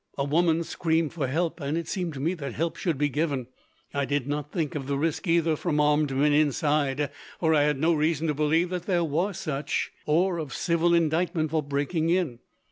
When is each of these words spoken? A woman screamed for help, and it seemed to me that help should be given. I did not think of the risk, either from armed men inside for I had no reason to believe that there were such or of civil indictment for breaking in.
A 0.17 0.23
woman 0.23 0.63
screamed 0.63 1.13
for 1.13 1.27
help, 1.27 1.59
and 1.59 1.77
it 1.77 1.87
seemed 1.87 2.15
to 2.15 2.19
me 2.19 2.33
that 2.33 2.53
help 2.53 2.75
should 2.75 2.97
be 2.97 3.07
given. 3.07 3.45
I 3.93 4.05
did 4.05 4.25
not 4.25 4.51
think 4.51 4.73
of 4.73 4.87
the 4.87 4.97
risk, 4.97 5.27
either 5.27 5.55
from 5.55 5.79
armed 5.79 6.09
men 6.09 6.33
inside 6.33 7.11
for 7.39 7.53
I 7.53 7.61
had 7.65 7.77
no 7.77 7.93
reason 7.93 8.25
to 8.25 8.33
believe 8.33 8.71
that 8.71 8.87
there 8.87 9.03
were 9.03 9.33
such 9.33 9.91
or 10.07 10.39
of 10.39 10.55
civil 10.55 10.95
indictment 10.95 11.51
for 11.51 11.61
breaking 11.61 12.09
in. 12.09 12.39